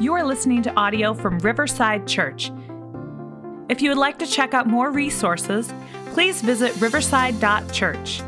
[0.00, 2.52] You are listening to audio from Riverside Church.
[3.68, 5.72] If you would like to check out more resources,
[6.12, 8.22] please visit riverside.church.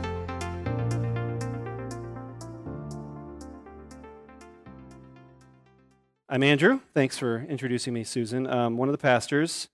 [6.28, 6.80] I'm Andrew.
[6.92, 8.48] Thanks for introducing me, Susan.
[8.48, 9.68] Um, one of the pastors.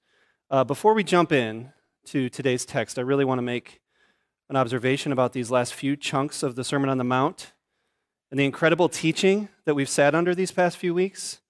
[0.51, 1.73] Uh, before we jump in
[2.09, 3.81] to today's text, I really want to make
[4.51, 7.55] an observation about these last few chunks of the Sermon on the Mount
[8.31, 11.41] and the incredible teaching that we've sat under these past few weeks.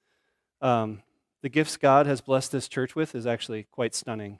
[0.60, 1.02] Um,
[1.42, 4.38] the gifts God has blessed this church with is actually quite stunning.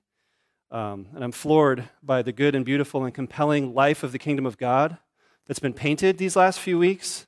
[0.71, 4.47] Um, and I'm floored by the good and beautiful and compelling life of the kingdom
[4.47, 4.99] of God
[5.47, 7.27] that's been painted these last few weeks.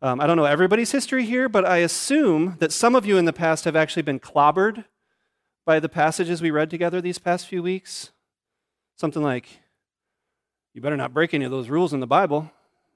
[0.00, 3.24] Um, I don't know everybody's history here, but I assume that some of you in
[3.24, 4.84] the past have actually been clobbered
[5.64, 8.12] by the passages we read together these past few weeks.
[8.96, 9.60] Something like,
[10.72, 12.50] you better not break any of those rules in the Bible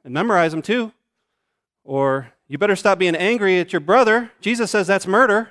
[0.05, 0.93] and memorize them too.
[1.91, 4.31] Or, you better stop being angry at your brother.
[4.41, 5.51] Jesus says that's murder.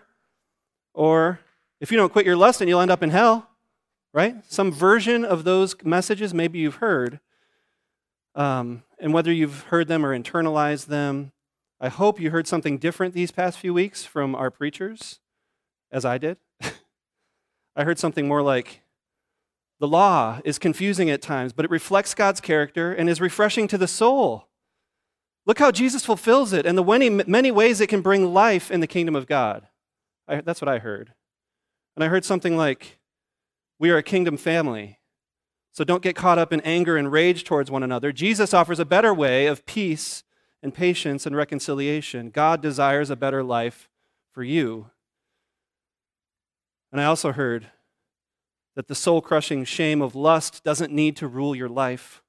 [0.93, 1.41] Or,
[1.81, 3.49] if you don't quit your lust, and you'll end up in hell.
[4.13, 4.37] Right?
[4.47, 7.19] Some version of those messages maybe you've heard.
[8.35, 11.33] Um, and whether you've heard them or internalized them,
[11.81, 15.19] I hope you heard something different these past few weeks from our preachers,
[15.91, 16.37] as I did.
[17.75, 18.79] I heard something more like,
[19.81, 23.77] the law is confusing at times, but it reflects God's character and is refreshing to
[23.77, 24.45] the soul.
[25.45, 28.79] Look how Jesus fulfills it and the many, many ways it can bring life in
[28.79, 29.67] the kingdom of God.
[30.27, 31.13] I, that's what I heard.
[31.95, 32.99] And I heard something like,
[33.79, 34.99] We are a kingdom family,
[35.71, 38.11] so don't get caught up in anger and rage towards one another.
[38.11, 40.23] Jesus offers a better way of peace
[40.61, 42.29] and patience and reconciliation.
[42.29, 43.89] God desires a better life
[44.31, 44.89] for you.
[46.91, 47.67] And I also heard
[48.75, 52.21] that the soul crushing shame of lust doesn't need to rule your life.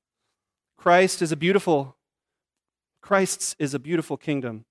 [0.76, 1.96] Christ is a beautiful
[3.00, 4.64] Christ's is a beautiful kingdom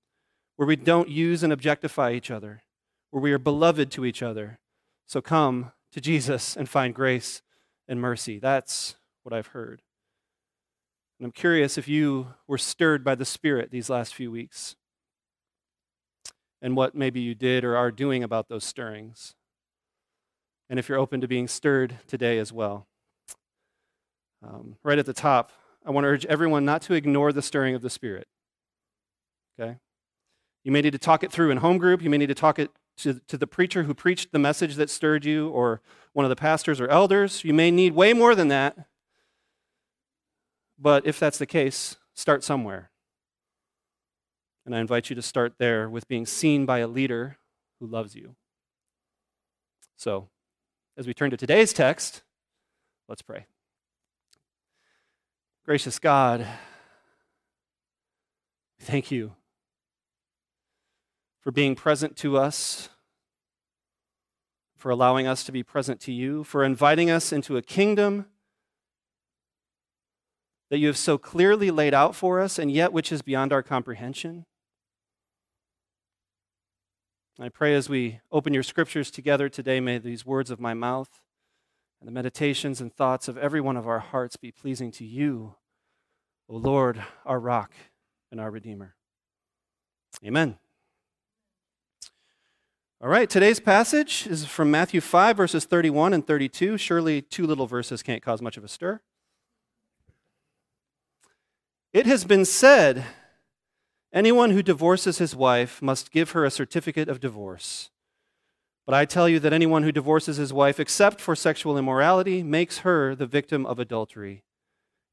[0.56, 2.62] where we don't use and objectify each other,
[3.10, 4.58] where we are beloved to each other.
[5.06, 7.42] So come to Jesus and find grace
[7.88, 8.38] and mercy.
[8.38, 9.82] That's what I've heard.
[11.18, 14.76] And I'm curious if you were stirred by the Spirit these last few weeks
[16.62, 19.34] and what maybe you did or are doing about those stirrings.
[20.68, 22.86] And if you're open to being stirred today as well.
[24.42, 25.52] Um, right at the top,
[25.84, 28.28] I want to urge everyone not to ignore the stirring of the Spirit.
[29.58, 29.76] Okay?
[30.64, 32.02] You may need to talk it through in home group.
[32.02, 34.90] You may need to talk it to, to the preacher who preached the message that
[34.90, 35.80] stirred you, or
[36.12, 37.44] one of the pastors or elders.
[37.44, 38.76] You may need way more than that.
[40.78, 42.90] But if that's the case, start somewhere.
[44.66, 47.38] And I invite you to start there with being seen by a leader
[47.80, 48.36] who loves you.
[49.96, 50.28] So,
[50.96, 52.22] as we turn to today's text,
[53.08, 53.46] let's pray.
[55.66, 56.46] Gracious God,
[58.80, 59.32] thank you
[61.42, 62.88] for being present to us,
[64.74, 68.24] for allowing us to be present to you, for inviting us into a kingdom
[70.70, 73.62] that you have so clearly laid out for us, and yet which is beyond our
[73.62, 74.46] comprehension.
[77.38, 81.20] I pray as we open your scriptures together today, may these words of my mouth
[82.00, 85.54] and the meditations and thoughts of every one of our hearts be pleasing to you,
[86.48, 87.72] O Lord, our rock
[88.30, 88.94] and our Redeemer.
[90.24, 90.58] Amen.
[93.02, 96.76] All right, today's passage is from Matthew 5, verses 31 and 32.
[96.76, 99.00] Surely two little verses can't cause much of a stir.
[101.92, 103.04] It has been said,
[104.12, 107.90] anyone who divorces his wife must give her a certificate of divorce.
[108.90, 112.78] But I tell you that anyone who divorces his wife except for sexual immorality makes
[112.78, 114.42] her the victim of adultery.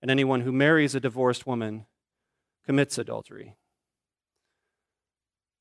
[0.02, 1.86] And anyone who marries a divorced woman
[2.66, 3.56] commits adultery.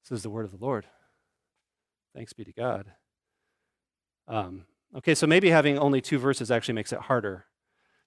[0.02, 0.86] This is the word of the Lord.
[2.14, 2.86] Thanks be to God.
[4.26, 4.64] Um,
[4.96, 7.44] okay, so maybe having only two verses actually makes it harder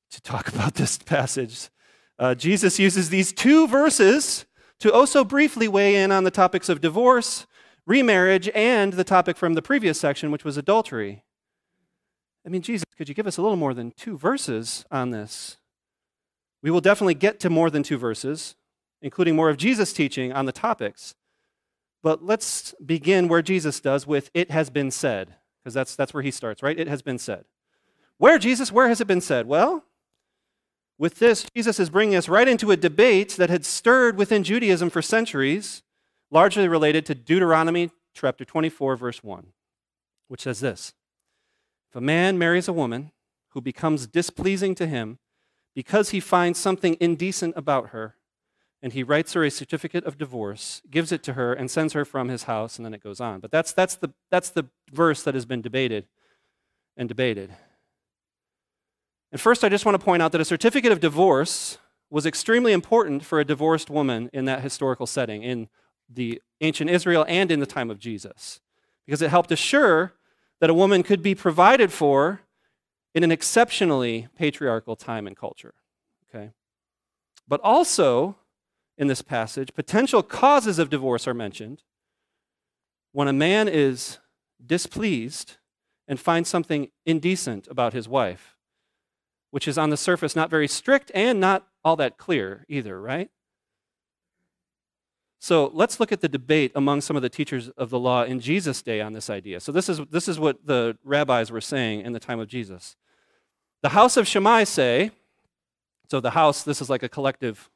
[0.09, 1.69] to talk about this passage.
[2.17, 4.47] Uh, Jesus uses these two verses
[4.79, 7.45] to also briefly weigh in on the topics of divorce
[7.89, 11.23] remarriage, and the topic from the previous section, which was adultery.
[12.45, 15.57] I mean, Jesus, could you give us a little more than two verses on this?
[16.61, 18.55] We will definitely get to more than two verses,
[19.01, 21.15] including more of Jesus' teaching on the topics.
[22.03, 26.23] But let's begin where Jesus does with it has been said, because that's, that's where
[26.23, 26.79] he starts, right?
[26.79, 27.45] It has been said.
[28.19, 28.71] Where, Jesus?
[28.71, 29.47] Where has it been said?
[29.47, 29.83] Well,
[30.99, 34.91] with this, Jesus is bringing us right into a debate that had stirred within Judaism
[34.91, 35.81] for centuries
[36.31, 39.47] largely related to Deuteronomy chapter 24, verse 1,
[40.27, 40.93] which says this
[41.89, 43.11] If a man marries a woman
[43.49, 45.19] who becomes displeasing to him
[45.75, 48.15] because he finds something indecent about her,
[48.81, 52.05] and he writes her a certificate of divorce, gives it to her, and sends her
[52.05, 53.39] from his house, and then it goes on.
[53.39, 56.07] But that's, that's, the, that's the verse that has been debated
[56.95, 57.51] and debated.
[59.31, 61.77] And first, I just want to point out that a certificate of divorce
[62.09, 65.69] was extremely important for a divorced woman in that historical setting, in
[66.09, 68.59] the ancient Israel and in the time of Jesus,
[69.05, 70.13] because it helped assure
[70.59, 72.41] that a woman could be provided for
[73.13, 75.73] in an exceptionally patriarchal time and culture.
[76.29, 76.51] Okay?
[77.47, 78.35] But also,
[78.97, 81.83] in this passage, potential causes of divorce are mentioned.
[83.11, 84.19] When a man is
[84.63, 85.57] displeased
[86.07, 88.55] and finds something indecent about his wife,
[89.51, 93.31] which is on the surface not very strict and not all that clear either, right?
[95.41, 98.41] So let's look at the debate among some of the teachers of the law in
[98.41, 99.61] Jesus' day on this idea.
[99.61, 102.97] So this is, this is what the rabbis were saying in the time of Jesus.
[103.81, 105.11] The house of Shammai say,
[106.11, 107.69] so the house, this is like a collective,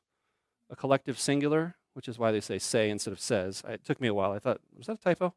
[0.69, 3.63] a collective singular, which is why they say say instead of says.
[3.68, 4.33] It took me a while.
[4.33, 5.33] I thought, was that a typo?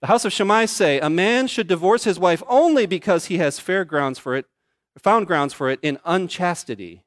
[0.00, 3.58] The house of Shammai say, a man should divorce his wife only because he has
[3.58, 4.46] fair grounds for it,
[4.98, 7.02] found grounds for it in unchastity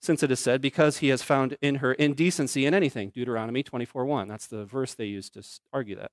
[0.00, 3.10] since it is said, because he has found in her indecency in anything.
[3.10, 4.28] Deuteronomy 24:1.
[4.28, 5.42] That's the verse they use to
[5.72, 6.12] argue that.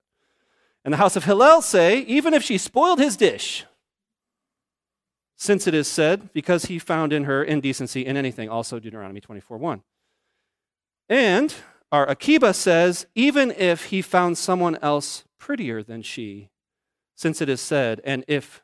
[0.84, 3.66] And the house of Hillel say, even if she spoiled his dish,
[5.36, 9.82] since it is said, because he found in her indecency in anything, also Deuteronomy 24:1.
[11.10, 11.54] And
[11.92, 16.50] our Akiba says, even if he found someone else prettier than she,
[17.16, 18.64] since it is said, and if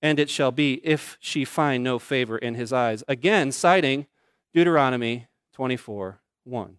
[0.00, 3.02] and it shall be if she find no favor in his eyes.
[3.08, 4.06] Again, citing
[4.54, 6.76] Deuteronomy 24 1.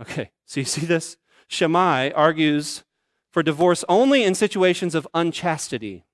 [0.00, 1.16] Okay, so you see this?
[1.48, 2.84] Shammai argues
[3.32, 6.04] for divorce only in situations of unchastity,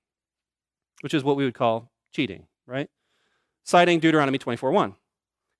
[1.01, 2.89] which is what we would call cheating, right?
[3.63, 4.95] Citing Deuteronomy 24 1.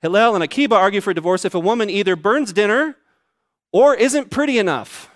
[0.01, 2.97] Hillel and Akiba argue for divorce if a woman either burns dinner
[3.71, 5.09] or isn't pretty enough.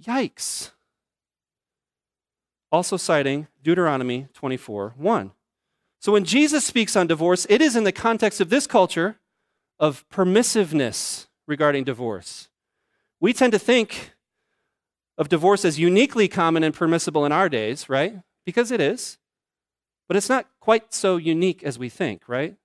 [0.00, 0.70] Yikes.
[2.72, 5.32] Also citing Deuteronomy 24 1.
[6.00, 9.20] So when Jesus speaks on divorce, it is in the context of this culture
[9.78, 12.48] of permissiveness regarding divorce.
[13.20, 14.12] We tend to think
[15.18, 18.14] of divorce as uniquely common and permissible in our days, right?
[18.46, 19.18] Because it is.
[20.08, 22.56] But it's not quite so unique as we think, right?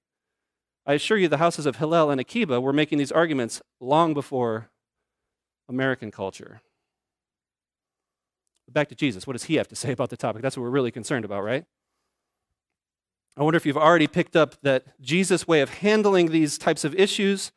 [0.86, 4.70] I assure you, the houses of Hillel and Akiba were making these arguments long before
[5.68, 6.62] American culture.
[8.70, 9.28] Back to Jesus.
[9.28, 10.42] What does he have to say about the topic?
[10.42, 11.66] That's what we're really concerned about, right?
[13.38, 16.96] I wonder if you've already picked up that Jesus' way of handling these types of
[16.96, 17.52] issues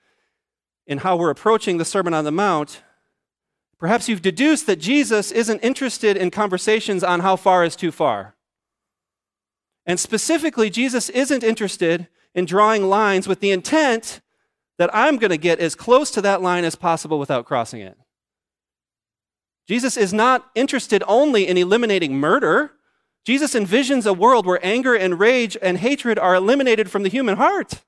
[0.86, 2.82] in how we're approaching the Sermon on the Mount.
[3.78, 8.34] Perhaps you've deduced that Jesus isn't interested in conversations on how far is too far.
[9.86, 14.20] And specifically, Jesus isn't interested in drawing lines with the intent
[14.78, 17.96] that I'm going to get as close to that line as possible without crossing it.
[19.68, 22.72] Jesus is not interested only in eliminating murder
[23.28, 27.36] Jesus envisions a world where anger and rage and hatred are eliminated from the human
[27.36, 27.84] heart.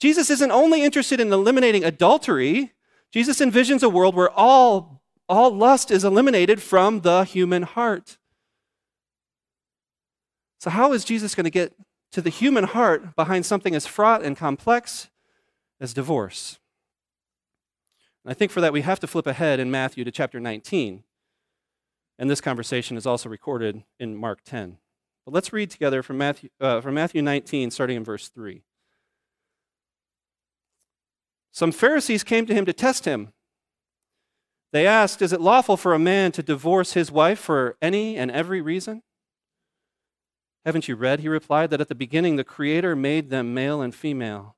[0.00, 2.72] Jesus isn't only interested in eliminating adultery,
[3.12, 8.16] Jesus envisions a world where all, all lust is eliminated from the human heart.
[10.58, 11.74] So, how is Jesus going to get
[12.12, 15.10] to the human heart behind something as fraught and complex
[15.82, 16.58] as divorce?
[18.24, 21.04] And I think for that we have to flip ahead in Matthew to chapter 19.
[22.20, 24.76] And this conversation is also recorded in Mark 10.
[25.24, 28.62] But let's read together from Matthew, uh, from Matthew 19, starting in verse 3.
[31.50, 33.32] Some Pharisees came to him to test him.
[34.70, 38.30] They asked, Is it lawful for a man to divorce his wife for any and
[38.30, 39.02] every reason?
[40.66, 43.94] Haven't you read, he replied, that at the beginning the Creator made them male and
[43.94, 44.56] female,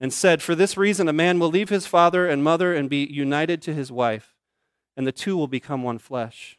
[0.00, 3.06] and said, For this reason a man will leave his father and mother and be
[3.08, 4.34] united to his wife,
[4.96, 6.58] and the two will become one flesh.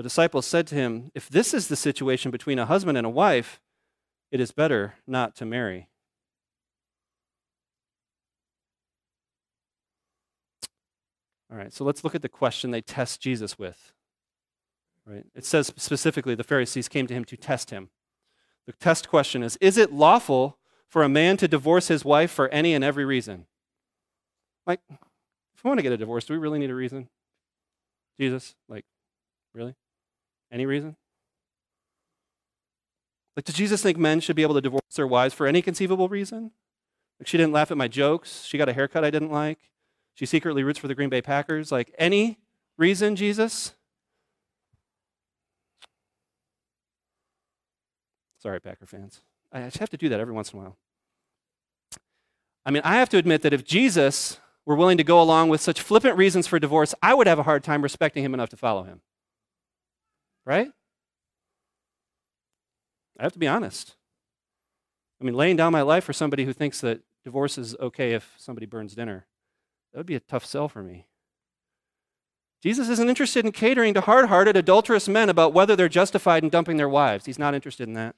[0.00, 3.10] The disciples said to him, If this is the situation between a husband and a
[3.10, 3.60] wife,
[4.30, 5.90] it is better not to marry.
[11.52, 13.92] All right, so let's look at the question they test Jesus with.
[15.04, 15.26] Right?
[15.34, 17.90] It says specifically the Pharisees came to him to test him.
[18.66, 20.56] The test question is Is it lawful
[20.88, 23.44] for a man to divorce his wife for any and every reason?
[24.66, 27.10] Like, if we want to get a divorce, do we really need a reason?
[28.18, 28.86] Jesus, like,
[29.52, 29.74] really?
[30.52, 30.96] Any reason?
[33.36, 36.08] Like, does Jesus think men should be able to divorce their wives for any conceivable
[36.08, 36.50] reason?
[37.18, 38.44] Like, she didn't laugh at my jokes.
[38.44, 39.58] She got a haircut I didn't like.
[40.14, 41.70] She secretly roots for the Green Bay Packers.
[41.70, 42.38] Like, any
[42.76, 43.74] reason, Jesus?
[48.38, 49.20] Sorry, Packer fans.
[49.52, 50.76] I just have to do that every once in a while.
[52.64, 55.60] I mean, I have to admit that if Jesus were willing to go along with
[55.60, 58.56] such flippant reasons for divorce, I would have a hard time respecting him enough to
[58.56, 59.00] follow him.
[60.44, 60.70] Right?
[63.18, 63.96] I have to be honest.
[65.20, 68.34] I mean, laying down my life for somebody who thinks that divorce is okay if
[68.38, 69.26] somebody burns dinner,
[69.92, 71.06] that would be a tough sell for me.
[72.62, 76.50] Jesus isn't interested in catering to hard hearted, adulterous men about whether they're justified in
[76.50, 77.26] dumping their wives.
[77.26, 78.14] He's not interested in that.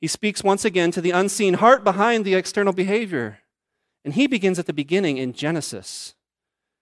[0.00, 3.40] He speaks once again to the unseen heart behind the external behavior.
[4.04, 6.14] And he begins at the beginning in Genesis.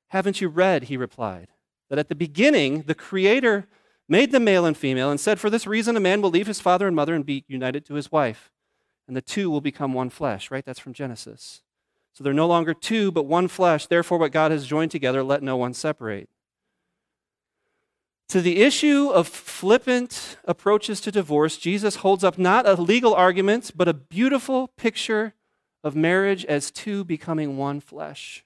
[0.09, 1.49] Haven't you read, he replied,
[1.89, 3.69] that at the beginning the Creator
[4.13, 6.61] made them male and female and said, For this reason a man will leave his
[6.61, 8.53] father and mother and be united to his wife,
[9.09, 10.65] and the two will become one flesh, right?
[10.65, 11.63] That's from Genesis.
[12.13, 13.87] So they're no longer two, but one flesh.
[13.87, 16.29] Therefore, what God has joined together, let no one separate.
[18.29, 23.73] To the issue of flippant approaches to divorce, Jesus holds up not a legal argument,
[23.75, 25.33] but a beautiful picture
[25.83, 28.45] of marriage as two becoming one flesh.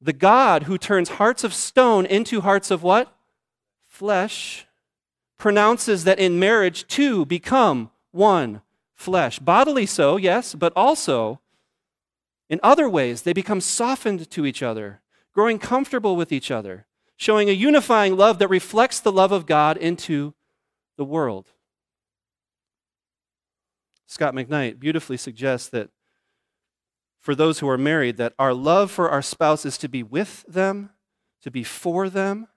[0.00, 3.14] The God who turns hearts of stone into hearts of what?
[4.00, 4.66] Flesh,
[5.36, 8.62] pronounces that in marriage two become one
[8.94, 9.38] flesh.
[9.38, 11.38] Bodily so, yes, but also
[12.48, 15.02] in other ways, they become softened to each other,
[15.34, 16.86] growing comfortable with each other
[17.20, 20.32] showing a unifying love that reflects the love of God into
[20.96, 21.48] the world.
[24.06, 25.90] Scot McKnight beautifully suggests that
[27.20, 30.46] for those who are married that our love for our spouse is to be with
[30.48, 30.92] them,
[31.42, 32.48] to be for them,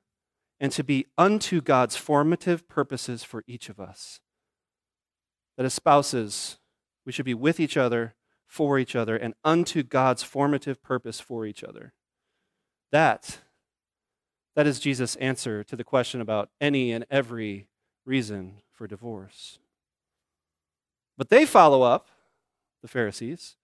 [0.63, 4.21] and to be unto God's formative purposes for each of us.
[5.57, 6.57] That as spouses,
[7.05, 8.15] we should be with each other,
[8.47, 11.91] for each other, and unto God's formative purpose for each other.
[12.93, 13.39] That
[14.55, 17.67] that is Jesus' answer to the question about any and every
[18.05, 19.59] reason for divorce.
[21.17, 22.07] But they follow up,
[22.81, 23.57] the Pharisees,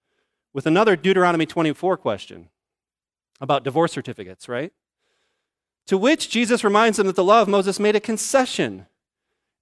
[0.51, 2.49] with another Deuteronomy 24 question
[3.39, 4.73] about divorce certificates, right?
[5.89, 8.85] To which Jesus reminds them that the law of Moses made a concession,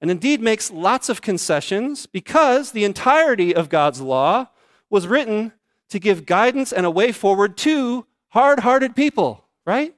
[0.02, 4.48] and indeed makes lots of concessions because the entirety of God's law
[4.90, 5.54] was written
[5.88, 9.96] to give guidance and a way forward to hard hearted people, right?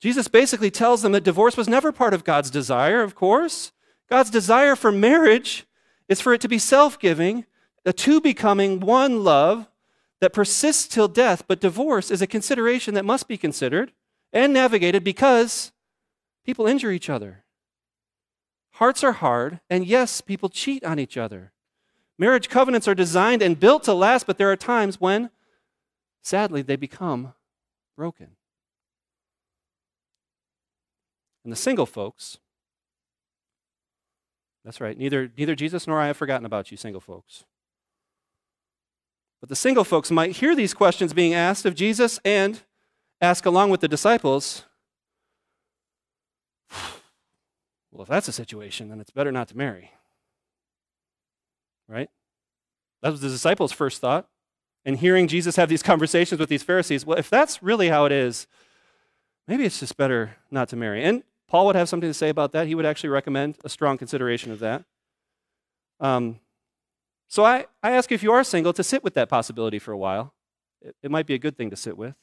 [0.00, 3.70] Jesus basically tells them that divorce was never part of God's desire, of course.
[4.10, 5.66] God's desire for marriage
[6.08, 7.44] is for it to be self giving,
[7.84, 9.68] the two becoming one love
[10.24, 11.44] that persists till death.
[11.46, 13.92] But divorce is a consideration that must be considered
[14.32, 15.70] and navigated because
[16.46, 17.44] people injure each other.
[18.76, 21.52] Hearts are hard, and yes, people cheat on each other.
[22.18, 25.28] Marriage covenants are designed and built to last, but there are times when,
[26.22, 27.34] sadly, they become
[27.94, 28.30] broken.
[31.44, 32.38] And the single folks,
[34.64, 37.44] that's right, neither, neither Jesus nor I have forgotten about you, single folks.
[39.44, 42.62] But the single folks might hear these questions being asked of Jesus and
[43.20, 44.62] ask along with the disciples,
[47.92, 49.90] well, if that's the situation, then it's better not to marry.
[51.86, 52.08] Right?
[53.02, 54.28] That was the disciples' first thought.
[54.82, 58.12] And hearing Jesus have these conversations with these Pharisees, well, if that's really how it
[58.12, 58.46] is,
[59.46, 61.04] maybe it's just better not to marry.
[61.04, 62.66] And Paul would have something to say about that.
[62.66, 64.86] He would actually recommend a strong consideration of that.
[66.00, 66.40] Um,
[67.34, 69.98] so I, I ask if you are single to sit with that possibility for a
[69.98, 70.34] while.
[70.80, 72.14] It, it might be a good thing to sit with.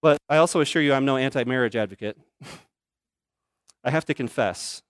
[0.00, 2.18] But I also assure you I'm no anti marriage advocate.
[3.84, 4.82] I have to confess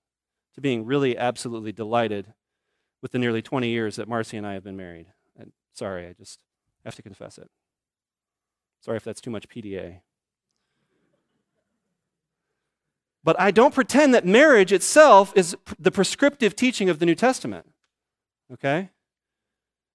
[0.54, 2.32] to being really absolutely delighted
[3.02, 5.08] with the nearly 20 years that Marcy and I have been married.
[5.38, 6.40] And sorry, I just
[6.82, 7.50] have to confess it.
[8.80, 10.00] Sorry if that's too much PDA.
[13.22, 17.66] But I don't pretend that marriage itself is the prescriptive teaching of the New Testament.
[18.52, 18.90] Okay?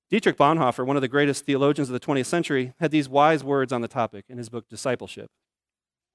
[0.09, 3.73] Dietrich Bonhoeffer, one of the greatest theologians of the 20th century, had these wise words
[3.73, 5.29] on the topic in his book Discipleship.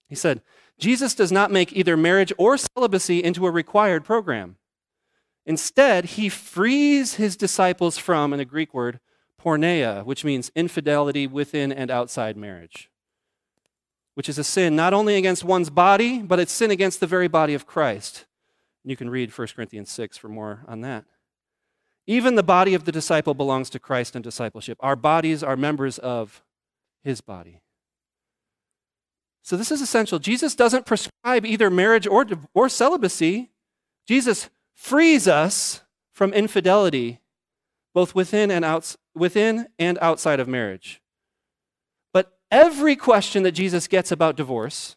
[0.09, 0.43] He said,
[0.79, 4.57] Jesus does not make either marriage or celibacy into a required program.
[5.45, 9.01] Instead, he frees his disciples from, in a Greek word,
[9.41, 12.91] porneia, which means infidelity within and outside marriage
[14.15, 17.29] which is a sin not only against one's body, but it's sin against the very
[17.29, 18.27] body of Christ.
[18.85, 21.05] And you can read 1 Corinthians 6 for more on that.
[22.07, 24.77] Even the body of the disciple belongs to Christ and discipleship.
[24.81, 26.43] Our bodies are members of
[27.05, 27.61] his body.
[29.43, 30.19] So this is essential.
[30.19, 33.51] Jesus doesn't prescribe either marriage or, or celibacy.
[34.07, 35.83] Jesus frees us
[36.13, 37.21] from infidelity,
[37.95, 41.01] both within and, outs, within and outside of marriage.
[42.13, 44.97] But every question that Jesus gets about divorce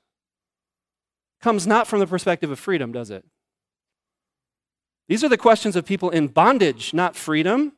[1.42, 3.26] comes not from the perspective of freedom, does it?
[5.08, 7.74] These are the questions of people in bondage, not freedom.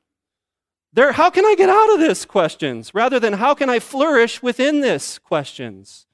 [0.93, 4.41] They're, how can I get out of this questions, rather than how can I flourish
[4.41, 6.05] within this questions.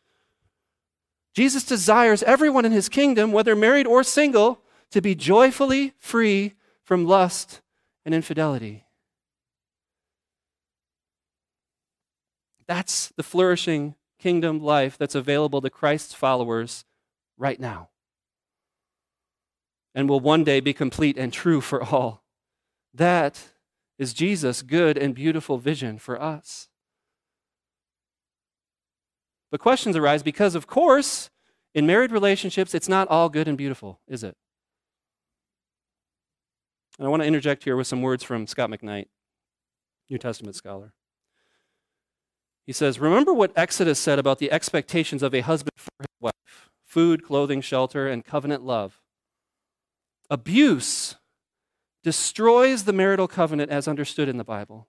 [1.35, 4.59] Jesus desires everyone in his kingdom, whether married or single,
[4.91, 6.53] to be joyfully free
[6.83, 7.61] from lust
[8.05, 8.85] and infidelity.
[12.67, 16.85] That's the flourishing kingdom life that's available to Christ's followers
[17.37, 17.89] right now
[19.95, 22.23] and will one day be complete and true for all.
[22.93, 23.49] That
[23.97, 26.67] is Jesus' good and beautiful vision for us.
[29.51, 31.29] But questions arise because, of course,
[31.75, 34.35] in married relationships, it's not all good and beautiful, is it?
[36.97, 39.05] And I want to interject here with some words from Scot McKnight,
[40.09, 40.93] New Testament scholar.
[42.65, 46.33] He says, Remember what Exodus said about the expectations of a husband for his wife
[46.83, 49.02] food, clothing, shelter, and covenant love.
[50.29, 51.15] Abuse
[52.03, 54.87] destroys the marital covenant as understood in the Bible.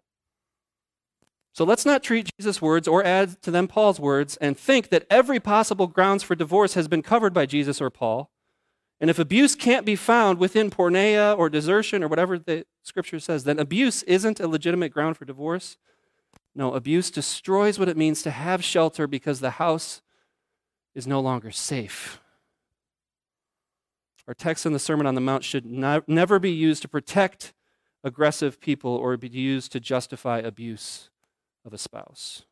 [1.53, 5.07] So let's not treat Jesus' words or add to them Paul's words and think that
[5.09, 8.31] every possible grounds for divorce has been covered by Jesus or Paul.
[9.01, 13.45] And if abuse can't be found within porneia or desertion or whatever the scripture says,
[13.45, 15.77] then abuse isn't a legitimate ground for divorce.
[16.57, 20.03] No, abuse destroys what it means to have shelter because the house
[20.95, 22.21] is no longer safe.
[24.27, 27.53] Our text in the Sermon on the Mount should not, never be used to protect
[28.03, 31.11] aggressive people or be used to justify abuse
[31.65, 32.45] of a spouse.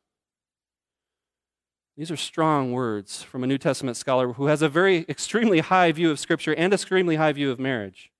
[1.96, 5.92] These are strong words from a New Testament scholar who has a very extremely high
[5.92, 8.10] view of Scripture and extremely high view of marriage.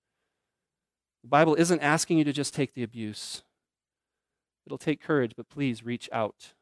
[1.23, 3.43] The Bible isn't asking you to just take the abuse.
[4.67, 6.53] It'll take courage, but please reach out.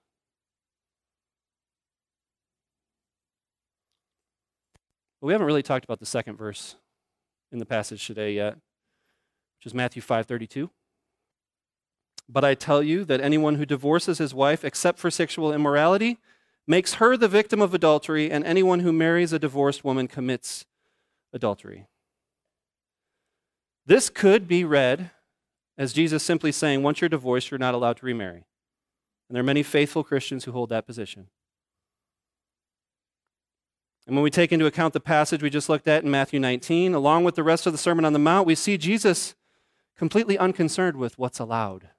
[5.21, 6.77] But we haven't really talked about the second verse
[7.53, 10.71] in the passage today yet, which is Matthew 5:32.
[12.29, 16.19] But I tell you that anyone who divorces his wife except for sexual immorality
[16.67, 20.67] makes her the victim of adultery, and anyone who marries a divorced woman commits
[21.33, 21.89] adultery.
[23.85, 25.11] This could be read
[25.77, 28.45] as Jesus simply saying, once you're divorced, you're not allowed to remarry.
[29.29, 31.29] And there are many faithful Christians who hold that position.
[34.11, 36.95] And when we take into account the passage we just looked at in Matthew 19,
[36.95, 39.37] along with the rest of the Sermon on the Mount, we see Jesus
[39.97, 41.91] completely unconcerned with what's allowed.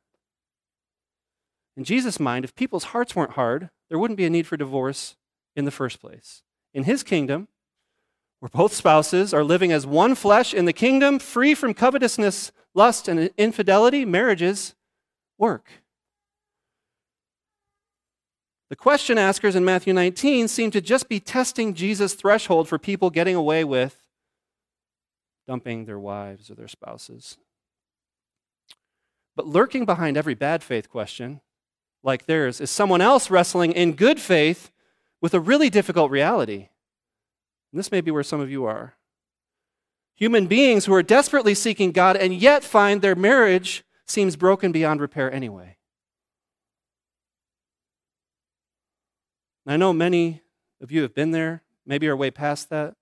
[1.78, 5.16] In Jesus' mind, if people's hearts weren't hard, there wouldn't be a need for divorce
[5.56, 6.44] in the first place.
[6.74, 7.48] In his kingdom,
[8.42, 13.08] where both spouses are living as one flesh in the kingdom, free from covetousness, lust,
[13.08, 14.76] and infidelity, marriages
[15.38, 15.81] work.
[18.72, 23.10] The question askers in Matthew 19 seem to just be testing Jesus' threshold for people
[23.10, 23.98] getting away with
[25.46, 27.38] dumping their wives or their spouses.
[29.36, 31.42] But lurking behind every bad faith question,
[32.02, 34.72] like theirs, is someone else wrestling in good faith
[35.20, 36.70] with a really difficult reality.
[37.74, 38.94] And this may be where some of you are.
[40.16, 45.02] Human beings who are desperately seeking God and yet find their marriage seems broken beyond
[45.02, 45.76] repair anyway.
[49.66, 50.42] And I know many
[50.82, 52.96] of you have been there, maybe are way past that,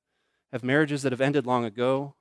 [0.52, 2.16] have marriages that have ended long ago.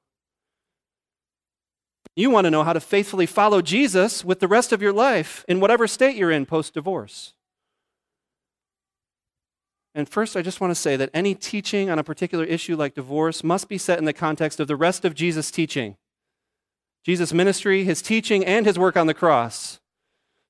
[2.14, 5.44] You want to know how to faithfully follow Jesus with the rest of your life
[5.48, 7.34] in whatever state you're in post divorce.
[9.94, 12.94] And first, I just want to say that any teaching on a particular issue like
[12.94, 15.96] divorce must be set in the context of the rest of Jesus' teaching
[17.04, 19.80] Jesus' ministry, his teaching, and his work on the cross.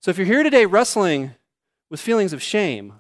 [0.01, 1.35] So if you're here today wrestling
[1.89, 2.95] with feelings of shame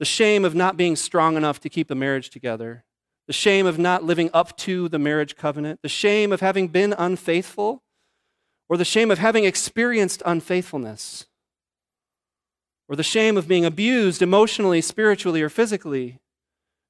[0.00, 2.84] the shame of not being strong enough to keep a marriage together,
[3.26, 6.94] the shame of not living up to the marriage covenant, the shame of having been
[6.96, 7.82] unfaithful,
[8.66, 11.26] or the shame of having experienced unfaithfulness,
[12.88, 16.18] or the shame of being abused emotionally, spiritually, or physically,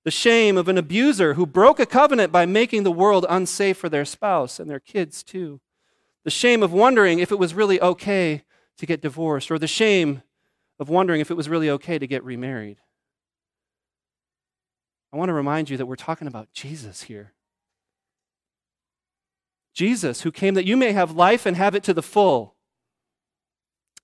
[0.04, 3.88] the shame of an abuser who broke a covenant by making the world unsafe for
[3.88, 5.60] their spouse and their kids too,
[6.22, 8.44] the shame of wondering if it was really okay
[8.78, 10.22] to get divorced, or the shame
[10.78, 12.78] of wondering if it was really okay to get remarried.
[15.12, 17.32] I want to remind you that we're talking about Jesus here.
[19.74, 22.56] Jesus, who came that you may have life and have it to the full.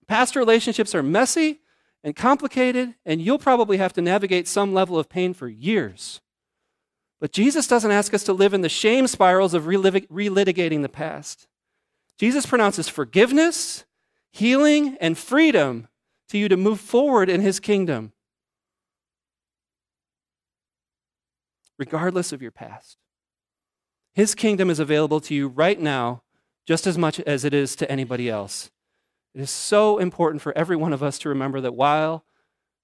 [0.07, 1.61] Past relationships are messy
[2.05, 6.21] and complicated, and you'll probably have to navigate some level of pain for years.
[7.21, 11.49] But Jesus doesn't ask us to live in the shame spirals of relitigating the past.
[12.19, 13.85] Jesus pronounces forgiveness,
[14.33, 15.89] healing, and freedom
[16.29, 18.13] to you to move forward in his kingdom,
[21.79, 22.97] regardless of your past.
[24.15, 26.23] His kingdom is available to you right now
[26.67, 28.71] just as much as it is to anybody else.
[29.35, 32.25] It is so important for every one of us to remember that while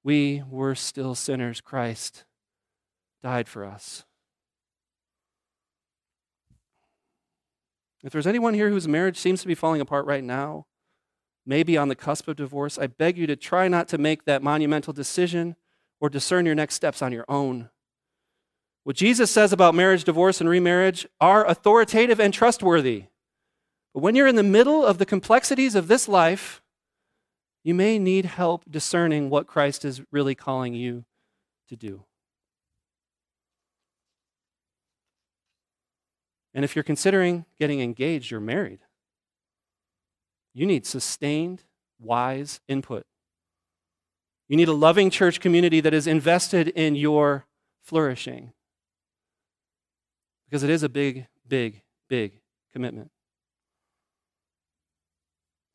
[0.05, 2.24] we were still sinners, Christ
[3.22, 4.05] died for us.
[8.02, 10.66] If there's anyone here whose marriage seems to be falling apart right now,
[11.46, 14.42] maybe on the cusp of divorce, I beg you to try not to make that
[14.42, 15.57] monumental decision
[16.00, 17.70] or discern your next steps on your own.
[18.84, 23.04] What Jesus says about marriage, divorce, and remarriage are authoritative and trustworthy.
[23.94, 26.62] But when you're in the middle of the complexities of this life,
[27.62, 31.04] you may need help discerning what Christ is really calling you
[31.68, 32.04] to do.
[36.54, 38.80] And if you're considering getting engaged or married,
[40.54, 41.62] you need sustained,
[42.00, 43.06] wise input.
[44.48, 47.46] You need a loving church community that is invested in your
[47.80, 48.52] flourishing.
[50.52, 52.42] Because it is a big, big, big
[52.74, 53.10] commitment.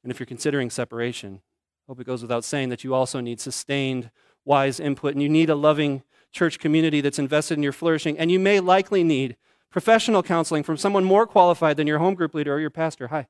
[0.04, 3.42] And if you're considering separation, I hope it goes without saying that you also need
[3.42, 4.12] sustained,
[4.46, 8.30] wise input, and you need a loving church community that's invested in your flourishing, and
[8.30, 9.36] you may likely need
[9.72, 13.08] professional counseling from someone more qualified than your home group leader or your pastor.
[13.08, 13.26] Hi.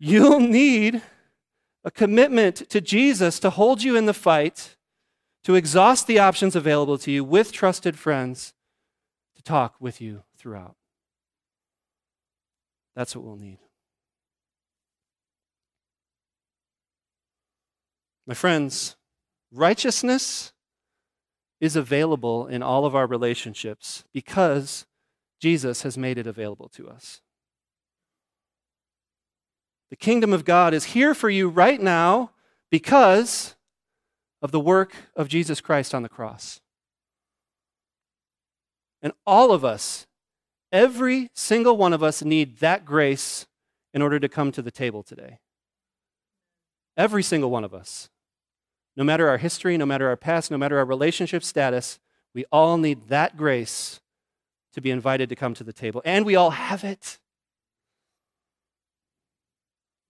[0.00, 1.02] You'll need
[1.84, 4.76] a commitment to Jesus to hold you in the fight,
[5.44, 8.54] to exhaust the options available to you with trusted friends,
[9.38, 10.74] to talk with you throughout.
[12.96, 13.60] That's what we'll need.
[18.26, 18.96] My friends,
[19.52, 20.52] righteousness
[21.60, 24.86] is available in all of our relationships because
[25.40, 27.20] Jesus has made it available to us.
[29.90, 32.32] The kingdom of God is here for you right now
[32.72, 33.54] because
[34.42, 36.60] of the work of Jesus Christ on the cross.
[39.02, 40.06] And all of us,
[40.72, 43.46] every single one of us, need that grace
[43.94, 45.38] in order to come to the table today.
[46.96, 48.10] Every single one of us.
[48.96, 52.00] No matter our history, no matter our past, no matter our relationship status,
[52.34, 54.00] we all need that grace
[54.74, 56.02] to be invited to come to the table.
[56.04, 57.18] And we all have it.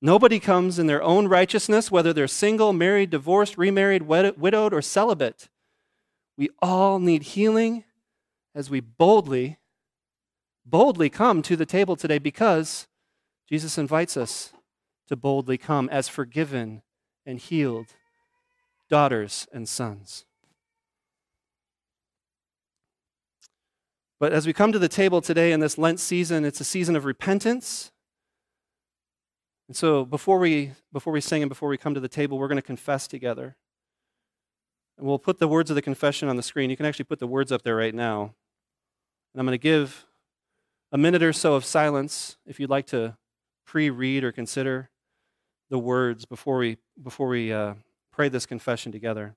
[0.00, 5.48] Nobody comes in their own righteousness, whether they're single, married, divorced, remarried, widowed, or celibate.
[6.36, 7.84] We all need healing
[8.54, 9.58] as we boldly,
[10.64, 12.88] boldly come to the table today because
[13.48, 14.52] Jesus invites us
[15.08, 16.82] to boldly come as forgiven
[17.24, 17.94] and healed
[18.88, 20.24] daughters, and sons.
[24.20, 26.96] But as we come to the table today in this Lent season, it's a season
[26.96, 27.92] of repentance.
[29.68, 32.48] And so before we, before we sing and before we come to the table, we're
[32.48, 33.56] going to confess together.
[34.98, 36.70] And we'll put the words of the confession on the screen.
[36.70, 38.34] You can actually put the words up there right now.
[39.32, 40.06] And I'm going to give
[40.90, 43.16] a minute or so of silence if you'd like to
[43.64, 44.90] pre read or consider
[45.70, 47.74] the words before we, before we uh,
[48.10, 49.36] pray this confession together.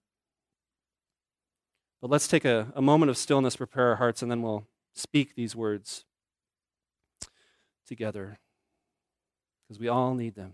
[2.02, 5.36] But let's take a, a moment of stillness, prepare our hearts, and then we'll speak
[5.36, 6.06] these words
[7.86, 8.40] together
[9.68, 10.54] because we all need them.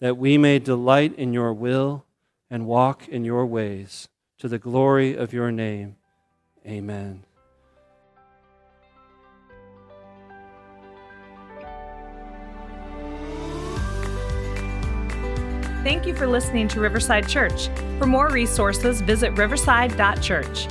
[0.00, 2.04] that we may delight in your will
[2.50, 5.96] and walk in your ways, to the glory of your name.
[6.66, 7.24] Amen.
[15.82, 17.68] Thank you for listening to Riverside Church.
[17.98, 20.66] For more resources, visit riverside.church.